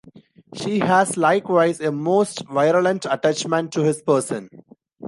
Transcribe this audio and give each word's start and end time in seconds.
She 0.55 0.79
has 0.79 1.15
likewise 1.15 1.79
a 1.79 1.91
most 1.91 2.49
virulent 2.49 3.05
attachment 3.05 3.71
to 3.73 3.81
his 3.83 4.01
person. 4.01 4.49